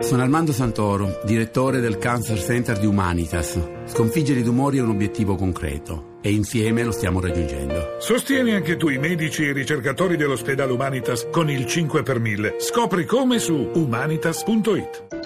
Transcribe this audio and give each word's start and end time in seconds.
Sono 0.00 0.22
Armando 0.22 0.52
Santoro, 0.52 1.20
direttore 1.24 1.78
del 1.78 1.98
Cancer 1.98 2.38
Center 2.38 2.78
di 2.78 2.86
Humanitas. 2.86 3.60
Sconfiggere 3.84 4.40
i 4.40 4.42
tumori 4.42 4.78
è 4.78 4.80
un 4.80 4.88
obiettivo 4.88 5.36
concreto 5.36 6.16
e 6.22 6.32
insieme 6.32 6.82
lo 6.82 6.90
stiamo 6.90 7.20
raggiungendo. 7.20 7.96
Sostieni 7.98 8.54
anche 8.54 8.76
tu 8.76 8.88
i 8.88 8.98
medici 8.98 9.44
e 9.44 9.50
i 9.50 9.52
ricercatori 9.52 10.16
dell'ospedale 10.16 10.72
Humanitas 10.72 11.28
con 11.30 11.50
il 11.50 11.66
5 11.66 12.02
per 12.02 12.18
1000. 12.18 12.56
Scopri 12.58 13.04
come 13.04 13.38
su 13.38 13.70
humanitas.it. 13.74 15.19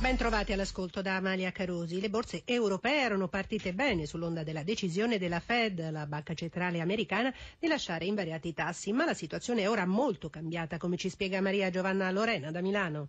Ben 0.00 0.16
trovati 0.16 0.54
all'ascolto 0.54 1.02
da 1.02 1.16
Amalia 1.16 1.52
Carosi. 1.52 2.00
Le 2.00 2.08
borse 2.08 2.40
europee 2.46 3.02
erano 3.02 3.28
partite 3.28 3.74
bene 3.74 4.06
sull'onda 4.06 4.42
della 4.42 4.62
decisione 4.62 5.18
della 5.18 5.40
Fed, 5.40 5.90
la 5.90 6.06
banca 6.06 6.32
centrale 6.32 6.80
americana, 6.80 7.30
di 7.58 7.68
lasciare 7.68 8.06
invariati 8.06 8.48
i 8.48 8.54
tassi, 8.54 8.92
ma 8.92 9.04
la 9.04 9.12
situazione 9.12 9.60
è 9.60 9.68
ora 9.68 9.84
molto 9.84 10.30
cambiata, 10.30 10.78
come 10.78 10.96
ci 10.96 11.10
spiega 11.10 11.42
Maria 11.42 11.68
Giovanna 11.68 12.10
Lorena 12.10 12.50
da 12.50 12.62
Milano. 12.62 13.08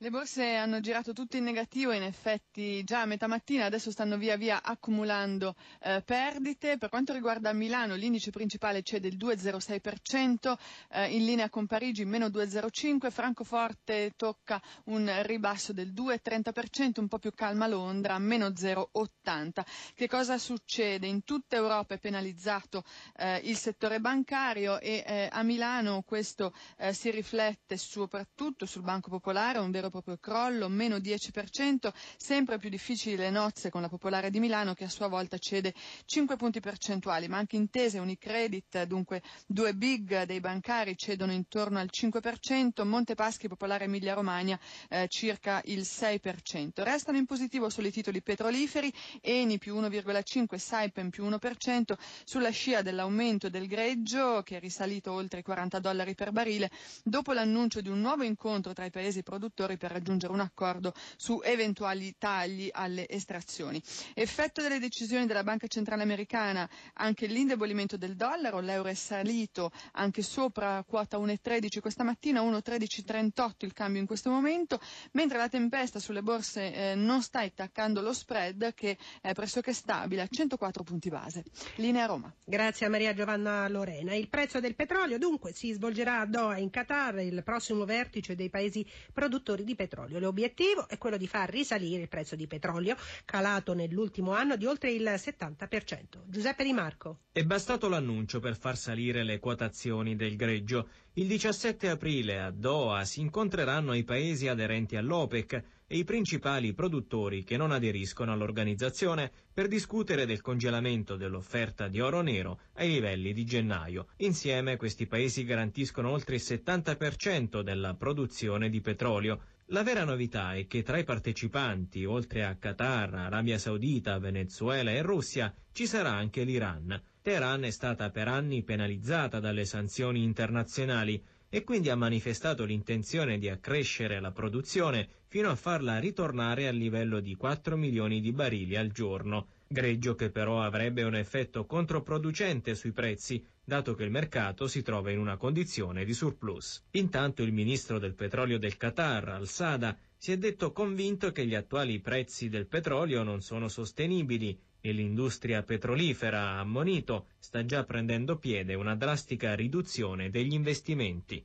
Le 0.00 0.10
borse 0.10 0.54
hanno 0.54 0.78
girato 0.78 1.12
tutte 1.12 1.38
in 1.38 1.42
negativo, 1.42 1.90
in 1.90 2.04
effetti 2.04 2.84
già 2.84 3.00
a 3.00 3.04
metà 3.04 3.26
mattina, 3.26 3.64
adesso 3.64 3.90
stanno 3.90 4.16
via 4.16 4.36
via 4.36 4.62
accumulando 4.62 5.56
eh, 5.82 6.02
perdite. 6.06 6.78
Per 6.78 6.88
quanto 6.88 7.12
riguarda 7.12 7.52
Milano, 7.52 7.96
l'indice 7.96 8.30
principale 8.30 8.84
cede 8.84 9.08
il 9.08 9.16
2,06%, 9.16 10.54
eh, 10.90 11.06
in 11.16 11.24
linea 11.24 11.50
con 11.50 11.66
Parigi 11.66 12.04
meno 12.04 12.28
2,05%, 12.28 13.10
Francoforte 13.10 14.12
tocca 14.14 14.62
un 14.84 15.12
ribasso 15.24 15.72
del 15.72 15.92
2,30%, 15.92 17.00
un 17.00 17.08
po' 17.08 17.18
più 17.18 17.32
calma 17.34 17.66
Londra, 17.66 18.16
meno 18.20 18.50
0,80%. 18.50 19.64
Che 19.96 20.06
cosa 20.06 20.38
succede? 20.38 21.08
In 21.08 21.24
tutta 21.24 21.56
Europa 21.56 21.94
è 21.94 21.98
penalizzato 21.98 22.84
eh, 23.16 23.38
il 23.38 23.56
settore 23.56 23.98
bancario 23.98 24.78
e 24.78 25.02
eh, 25.04 25.28
a 25.32 25.42
Milano 25.42 26.02
questo 26.06 26.54
eh, 26.76 26.92
si 26.92 27.10
riflette 27.10 27.76
soprattutto 27.76 28.64
sul 28.64 28.82
Banco 28.82 29.10
Popolare, 29.10 29.58
un 29.58 29.72
vero 29.72 29.86
e 29.88 29.90
proprio 29.90 30.18
crollo, 30.18 30.68
meno 30.68 30.96
10%, 30.96 31.90
sempre 32.16 32.58
più 32.58 32.68
difficili 32.68 33.16
le 33.16 33.30
nozze 33.30 33.70
con 33.70 33.80
la 33.80 33.88
Popolare 33.88 34.30
di 34.30 34.38
Milano 34.38 34.74
che 34.74 34.84
a 34.84 34.88
sua 34.88 35.08
volta 35.08 35.38
cede 35.38 35.74
5 36.04 36.36
punti 36.36 36.60
percentuali, 36.60 37.28
ma 37.28 37.38
anche 37.38 37.56
Intese, 37.56 37.98
Unicredit, 37.98 38.84
dunque 38.84 39.22
due 39.46 39.74
big 39.74 40.24
dei 40.24 40.40
bancari 40.40 40.96
cedono 40.96 41.32
intorno 41.32 41.78
al 41.78 41.88
5%, 41.90 42.84
Montepaschi, 42.84 43.48
Popolare 43.48 43.84
Emilia 43.84 44.14
Romagna 44.14 44.58
eh, 44.88 45.06
circa 45.08 45.60
il 45.64 45.80
6%. 45.80 46.82
Restano 46.82 47.18
in 47.18 47.26
positivo 47.26 47.70
solo 47.70 47.88
i 47.88 47.92
titoli 47.92 48.22
petroliferi, 48.22 48.92
Eni 49.20 49.58
più 49.58 49.74
1,5, 49.80 50.56
Saipem 50.56 51.10
più 51.10 51.24
1%, 51.28 51.94
sulla 52.24 52.50
scia 52.50 52.82
dell'aumento 52.82 53.48
del 53.48 53.66
greggio 53.66 54.42
che 54.44 54.56
è 54.56 54.60
risalito 54.60 55.12
oltre 55.12 55.40
i 55.40 55.42
40 55.42 55.78
dollari 55.78 56.14
per 56.14 56.30
barile, 56.30 56.70
dopo 57.02 57.32
l'annuncio 57.32 57.80
di 57.80 57.88
un 57.88 58.00
nuovo 58.00 58.22
incontro 58.22 58.72
tra 58.72 58.84
i 58.84 58.90
paesi 58.90 59.22
produttori 59.22 59.76
per 59.78 59.90
raggiungere 59.92 60.32
un 60.32 60.40
accordo 60.40 60.92
su 61.16 61.40
eventuali 61.42 62.14
tagli 62.18 62.68
alle 62.72 63.08
estrazioni. 63.08 63.80
Effetto 64.14 64.60
delle 64.60 64.78
decisioni 64.78 65.26
della 65.26 65.42
Banca 65.44 65.66
Centrale 65.66 66.02
Americana, 66.02 66.68
anche 66.94 67.26
l'indebolimento 67.26 67.96
del 67.96 68.16
dollaro, 68.16 68.60
l'euro 68.60 68.88
è 68.88 68.94
salito 68.94 69.70
anche 69.92 70.22
sopra 70.22 70.84
quota 70.86 71.16
1,13 71.18 71.80
questa 71.80 72.04
mattina, 72.04 72.42
1,1338 72.42 73.52
il 73.60 73.72
cambio 73.72 74.00
in 74.00 74.06
questo 74.06 74.30
momento, 74.30 74.80
mentre 75.12 75.38
la 75.38 75.48
tempesta 75.48 75.98
sulle 75.98 76.22
borse 76.22 76.72
eh, 76.74 76.94
non 76.94 77.22
sta 77.22 77.40
attaccando 77.40 78.00
lo 78.00 78.12
spread 78.12 78.74
che 78.74 78.98
è 79.20 79.32
pressoché 79.32 79.72
stabile 79.72 80.22
a 80.22 80.26
104 80.28 80.82
punti 80.82 81.08
base. 81.08 81.44
Linea 81.76 82.06
Roma. 82.06 82.32
Grazie 82.44 82.86
a 82.86 82.88
Maria 82.88 83.14
Giovanna 83.14 83.68
Lorena. 83.68 84.14
Il 84.14 84.28
prezzo 84.28 84.60
del 84.60 84.74
petrolio 84.74 85.18
dunque 85.18 85.52
si 85.52 85.72
svolgerà 85.72 86.20
a 86.20 86.26
Doha 86.26 86.56
in 86.58 86.70
Qatar, 86.70 87.18
il 87.20 87.42
prossimo 87.44 87.84
vertice 87.84 88.34
dei 88.34 88.50
paesi 88.50 88.86
produttori 89.12 89.64
di 89.68 89.74
petrolio. 89.74 90.18
L'obiettivo 90.18 90.88
è 90.88 90.96
quello 90.96 91.18
di 91.18 91.28
far 91.28 91.50
risalire 91.50 92.00
il 92.00 92.08
prezzo 92.08 92.34
di 92.34 92.46
petrolio, 92.46 92.96
calato 93.26 93.74
nell'ultimo 93.74 94.32
anno 94.32 94.56
di 94.56 94.64
oltre 94.64 94.90
il 94.90 95.04
70%. 95.04 96.22
Giuseppe 96.26 96.64
Di 96.64 96.72
Marco. 96.72 97.18
È 97.30 97.44
bastato 97.44 97.88
l'annuncio 97.88 98.40
per 98.40 98.56
far 98.56 98.78
salire 98.78 99.22
le 99.22 99.38
quotazioni 99.38 100.16
del 100.16 100.36
greggio. 100.36 100.88
Il 101.14 101.26
17 101.26 101.88
aprile 101.88 102.40
a 102.40 102.50
Doha 102.50 103.04
si 103.04 103.20
incontreranno 103.20 103.92
i 103.92 104.04
paesi 104.04 104.48
aderenti 104.48 104.96
all'OPEC 104.96 105.62
e 105.90 105.96
i 105.96 106.04
principali 106.04 106.74
produttori 106.74 107.42
che 107.44 107.56
non 107.56 107.72
aderiscono 107.72 108.30
all'organizzazione 108.30 109.32
per 109.52 109.68
discutere 109.68 110.26
del 110.26 110.42
congelamento 110.42 111.16
dell'offerta 111.16 111.88
di 111.88 111.98
oro 112.00 112.20
nero 112.20 112.60
ai 112.74 112.90
livelli 112.90 113.32
di 113.32 113.44
gennaio. 113.44 114.08
Insieme 114.18 114.76
questi 114.76 115.06
paesi 115.06 115.44
garantiscono 115.44 116.10
oltre 116.10 116.34
il 116.34 116.42
70% 116.44 117.62
della 117.62 117.94
produzione 117.94 118.68
di 118.68 118.82
petrolio. 118.82 119.40
La 119.70 119.82
vera 119.82 120.02
novità 120.04 120.54
è 120.54 120.66
che 120.66 120.82
tra 120.82 120.96
i 120.96 121.04
partecipanti, 121.04 122.06
oltre 122.06 122.42
a 122.42 122.56
Qatar, 122.56 123.12
Arabia 123.14 123.58
Saudita, 123.58 124.18
Venezuela 124.18 124.90
e 124.90 125.02
Russia, 125.02 125.54
ci 125.72 125.86
sarà 125.86 126.10
anche 126.10 126.42
l'Iran. 126.42 126.98
Teheran 127.20 127.64
è 127.64 127.70
stata 127.70 128.08
per 128.08 128.28
anni 128.28 128.62
penalizzata 128.62 129.40
dalle 129.40 129.66
sanzioni 129.66 130.22
internazionali 130.22 131.22
e 131.50 131.64
quindi 131.64 131.90
ha 131.90 131.96
manifestato 131.96 132.64
l'intenzione 132.64 133.38
di 133.38 133.50
accrescere 133.50 134.20
la 134.20 134.32
produzione 134.32 135.06
fino 135.26 135.50
a 135.50 135.54
farla 135.54 135.98
ritornare 135.98 136.66
al 136.66 136.76
livello 136.76 137.20
di 137.20 137.34
4 137.34 137.76
milioni 137.76 138.22
di 138.22 138.32
barili 138.32 138.74
al 138.74 138.90
giorno, 138.90 139.48
greggio 139.70 140.14
che 140.14 140.30
però 140.30 140.62
avrebbe 140.62 141.02
un 141.02 141.14
effetto 141.14 141.66
controproducente 141.66 142.74
sui 142.74 142.92
prezzi, 142.92 143.44
dato 143.62 143.94
che 143.94 144.04
il 144.04 144.10
mercato 144.10 144.66
si 144.66 144.80
trova 144.82 145.10
in 145.10 145.18
una 145.18 145.36
condizione 145.36 146.06
di 146.06 146.14
surplus. 146.14 146.86
Intanto 146.92 147.42
il 147.42 147.52
ministro 147.52 147.98
del 147.98 148.14
petrolio 148.14 148.58
del 148.58 148.78
Qatar, 148.78 149.28
Al-Sada, 149.28 149.96
si 150.16 150.32
è 150.32 150.38
detto 150.38 150.72
convinto 150.72 151.30
che 151.32 151.46
gli 151.46 151.54
attuali 151.54 152.00
prezzi 152.00 152.48
del 152.48 152.66
petrolio 152.66 153.22
non 153.22 153.42
sono 153.42 153.68
sostenibili 153.68 154.58
e 154.80 154.92
l'industria 154.92 155.62
petrolifera, 155.62 156.58
ammonito, 156.58 157.28
sta 157.38 157.64
già 157.64 157.84
prendendo 157.84 158.38
piede 158.38 158.74
una 158.74 158.96
drastica 158.96 159.54
riduzione 159.54 160.30
degli 160.30 160.54
investimenti. 160.54 161.44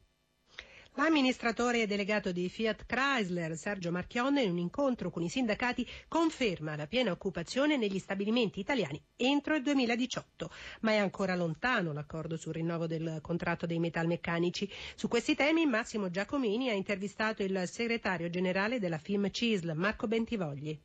L'amministratore 0.96 1.88
delegato 1.88 2.31
di 2.31 2.48
Fiat 2.50 2.86
Chrysler, 2.86 3.58
Sergio 3.58 3.90
Marchionne, 3.90 4.44
in 4.44 4.52
un 4.52 4.59
incontro 4.59 5.09
con 5.09 5.24
i 5.24 5.28
sindacati 5.30 5.88
conferma 6.08 6.76
la 6.76 6.86
piena 6.86 7.09
occupazione 7.09 7.78
negli 7.78 7.98
stabilimenti 7.98 8.59
italiani 8.59 9.02
entro 9.16 9.56
il 9.56 9.64
2018, 9.64 10.52
ma 10.81 10.92
è 10.92 10.98
ancora 10.98 11.34
lontano 11.34 11.94
l'accordo 11.94 12.38
sul 12.38 12.54
rinnovo 12.54 12.86
del 12.86 13.18
contratto 13.24 13.66
dei 13.66 13.80
metalmeccanici. 13.80 14.70
Su 14.94 15.08
questi 15.08 15.34
temi 15.34 15.66
Massimo 15.66 16.12
Giacomini 16.12 16.70
ha 16.70 16.74
intervistato 16.74 17.42
il 17.42 17.64
segretario 17.66 18.30
generale 18.30 18.78
della 18.78 19.00
FIM 19.00 19.31
CISL, 19.31 19.74
Marco 19.74 20.08
Bentivogli. 20.08 20.80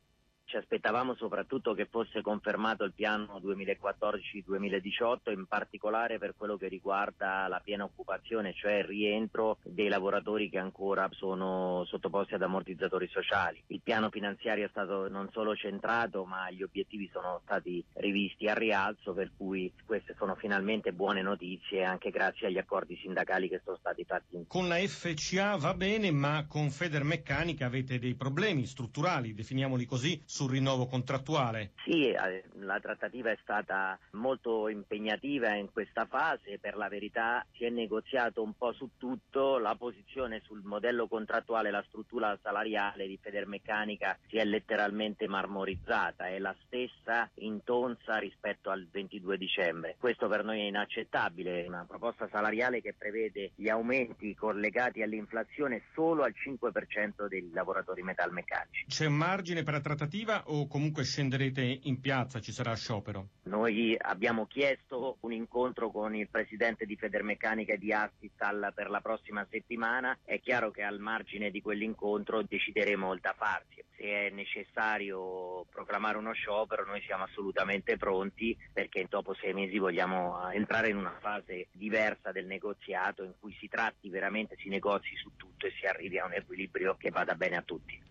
Ci 0.49 0.57
aspettavamo 0.57 1.13
soprattutto 1.13 1.75
che 1.75 1.85
fosse 1.85 2.23
confermato 2.23 2.83
il 2.83 2.93
piano 2.93 3.39
2014-2018, 3.39 5.31
in 5.31 5.45
particolare 5.45 6.17
per 6.17 6.33
quello 6.35 6.57
che 6.57 6.67
riguarda 6.67 7.47
la 7.47 7.61
piena 7.63 7.83
occupazione, 7.83 8.55
cioè 8.55 8.79
il 8.79 8.85
rientro 8.85 9.59
dei 9.61 9.89
lavoratori 9.89 10.49
che 10.49 10.57
ancora 10.57 11.07
sono 11.11 11.83
sottoposti 11.85 12.33
ad 12.33 12.41
ammortizzatori 12.41 13.07
sociali. 13.09 13.61
Il 13.67 13.81
piano 13.83 14.09
finanziario 14.09 14.65
è 14.65 14.69
stato 14.69 15.07
non 15.07 15.29
solo 15.31 15.55
centrato, 15.55 16.25
ma 16.25 16.49
gli 16.49 16.63
obiettivi 16.63 17.07
sono 17.13 17.41
stati 17.43 17.85
rivisti 17.97 18.47
a 18.47 18.55
rialzo, 18.55 19.13
per 19.13 19.29
cui 19.37 19.71
queste 19.85 20.15
sono 20.17 20.33
finalmente 20.33 20.93
buone 20.93 21.21
notizie 21.21 21.83
anche 21.83 22.09
grazie 22.09 22.47
agli 22.47 22.57
accordi 22.57 22.97
sindacali 22.97 23.49
che 23.49 23.61
sono 23.63 23.77
stati 23.77 24.03
fatti. 24.03 24.45
Con 24.47 24.67
la 24.67 24.77
FCA 24.77 25.57
va 25.57 25.75
bene, 25.75 26.09
ma 26.09 26.47
con 26.47 26.71
Federmeccanica 26.71 27.67
avete 27.67 27.99
dei 27.99 28.15
problemi 28.15 28.65
strutturali, 28.65 29.35
definiamoli 29.35 29.85
così, 29.85 30.19
sul 30.39 30.51
rinnovo 30.51 30.87
contrattuale? 30.87 31.71
Sì, 31.83 32.07
eh, 32.11 32.43
la 32.59 32.79
trattativa 32.79 33.29
è 33.29 33.37
stata 33.41 33.99
molto 34.11 34.69
impegnativa 34.69 35.53
in 35.55 35.69
questa 35.69 36.05
fase, 36.05 36.59
per 36.59 36.77
la 36.77 36.87
verità 36.87 37.45
si 37.51 37.65
è 37.65 37.69
negoziato 37.69 38.41
un 38.41 38.53
po' 38.53 38.71
su 38.71 38.91
tutto, 38.97 39.57
la 39.57 39.75
posizione 39.75 40.41
sul 40.45 40.61
modello 40.63 41.09
contrattuale, 41.09 41.71
la 41.71 41.83
struttura 41.89 42.37
salariale 42.41 43.05
di 43.05 43.19
Federmeccanica 43.21 44.17
si 44.29 44.37
è 44.37 44.45
letteralmente 44.45 45.27
marmorizzata, 45.27 46.27
è 46.27 46.39
la 46.39 46.55
stessa 46.65 47.29
intonsa 47.39 48.15
rispetto 48.17 48.69
al 48.69 48.87
22 48.89 49.37
dicembre. 49.37 49.95
Questo 49.99 50.29
per 50.29 50.45
noi 50.45 50.61
è 50.61 50.67
inaccettabile, 50.67 51.65
una 51.67 51.83
proposta 51.85 52.29
salariale 52.31 52.81
che 52.81 52.95
prevede 52.97 53.51
gli 53.55 53.67
aumenti 53.67 54.33
collegati 54.35 55.01
all'inflazione 55.01 55.81
solo 55.93 56.23
al 56.23 56.33
5% 56.33 57.27
dei 57.27 57.49
lavoratori 57.51 58.03
metalmeccanici. 58.03 58.85
C'è 58.87 59.05
un 59.05 59.15
margine 59.15 59.63
per 59.63 59.73
la 59.73 59.81
trattativa? 59.81 60.28
Definitiva 60.29 60.43
o 60.45 60.67
comunque 60.67 61.03
scenderete 61.03 61.79
in 61.83 61.99
piazza, 61.99 62.39
ci 62.39 62.51
sarà 62.51 62.75
sciopero? 62.75 63.29
Noi 63.43 63.95
abbiamo 63.97 64.45
chiesto 64.45 65.17
un 65.21 65.33
incontro 65.33 65.89
con 65.89 66.15
il 66.15 66.29
presidente 66.29 66.85
di 66.85 66.95
Federmeccanica 66.95 67.73
e 67.73 67.77
di 67.77 67.91
Assistal 67.91 68.71
per 68.75 68.89
la 68.89 69.01
prossima 69.01 69.45
settimana. 69.49 70.17
È 70.23 70.39
chiaro 70.39 70.69
che 70.69 70.83
al 70.83 70.99
margine 70.99 71.49
di 71.49 71.61
quell'incontro 71.61 72.43
decideremo 72.43 73.13
il 73.13 73.19
da 73.19 73.33
farsi. 73.35 73.83
Se 73.97 74.03
è 74.03 74.29
necessario 74.29 75.65
proclamare 75.69 76.17
uno 76.17 76.33
sciopero, 76.33 76.85
noi 76.85 77.01
siamo 77.01 77.23
assolutamente 77.23 77.97
pronti 77.97 78.55
perché 78.71 79.07
dopo 79.09 79.33
sei 79.33 79.53
mesi 79.53 79.79
vogliamo 79.79 80.49
entrare 80.51 80.89
in 80.89 80.97
una 80.97 81.17
fase 81.19 81.67
diversa 81.71 82.31
del 82.31 82.45
negoziato 82.45 83.23
in 83.23 83.33
cui 83.39 83.55
si 83.59 83.67
tratti 83.67 84.09
veramente, 84.09 84.55
si 84.57 84.69
negozi 84.69 85.15
su 85.15 85.31
tutto 85.35 85.65
e 85.65 85.73
si 85.79 85.85
arrivi 85.85 86.19
a 86.19 86.25
un 86.25 86.33
equilibrio 86.33 86.95
che 86.97 87.09
vada 87.09 87.33
bene 87.33 87.57
a 87.57 87.61
tutti. 87.63 88.08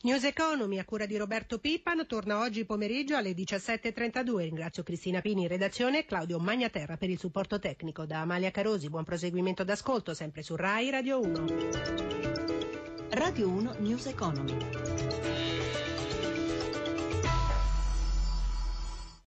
News 0.00 0.22
Economy 0.22 0.78
a 0.78 0.84
cura 0.84 1.06
di 1.06 1.16
Roberto 1.16 1.58
Pippan 1.58 2.06
torna 2.06 2.38
oggi 2.38 2.64
pomeriggio 2.64 3.16
alle 3.16 3.32
17.32. 3.32 4.42
Ringrazio 4.42 4.84
Cristina 4.84 5.20
Pini 5.20 5.42
in 5.42 5.48
redazione 5.48 5.98
e 5.98 6.04
Claudio 6.04 6.38
Magnaterra 6.38 6.96
per 6.96 7.10
il 7.10 7.18
supporto 7.18 7.58
tecnico. 7.58 8.06
Da 8.06 8.20
Amalia 8.20 8.52
Carosi, 8.52 8.88
buon 8.88 9.02
proseguimento 9.02 9.64
d'ascolto 9.64 10.14
sempre 10.14 10.44
su 10.44 10.54
RAI 10.54 10.90
Radio 10.90 11.20
1. 11.20 11.46
Radio 13.10 13.48
1 13.48 13.74
News 13.80 14.06
Economy. 14.06 14.56